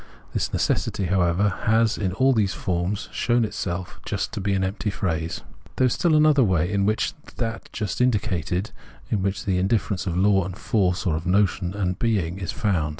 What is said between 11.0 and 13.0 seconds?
or of notion and being, is found.